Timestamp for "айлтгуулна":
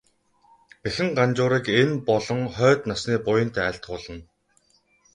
3.67-4.17